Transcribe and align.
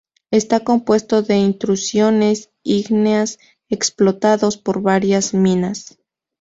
Está 0.31 0.61
compuesto 0.61 1.21
de 1.21 1.35
intrusiones 1.37 2.49
ígneas; 2.63 3.37
explotados 3.69 4.57
por 4.57 4.81
varias 4.81 5.35
minas. 5.35 5.99